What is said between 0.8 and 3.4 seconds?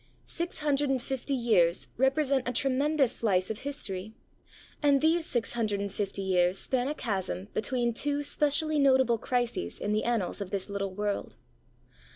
and fifty years represent a tremendous